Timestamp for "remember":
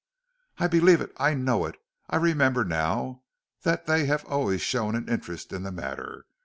2.15-2.65